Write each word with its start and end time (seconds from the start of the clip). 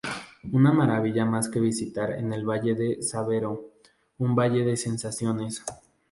Una 0.51 0.71
maravilla 0.71 1.25
más 1.27 1.47
que 1.47 1.59
visitar 1.59 2.13
en 2.13 2.33
el 2.33 2.43
Valle 2.43 2.73
de 2.73 3.03
Sabero, 3.03 3.69
"Un 4.17 4.33
Valle 4.35 4.65
de 4.65 4.75
Sensaciones". 4.75 5.63